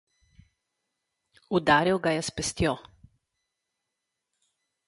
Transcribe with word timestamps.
Udaril 1.59 2.01
ga 2.07 2.15
je 2.15 2.21
s 2.31 2.35
pestjo! 2.39 2.73